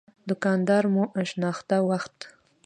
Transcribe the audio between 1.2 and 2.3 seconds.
شناخته وخت.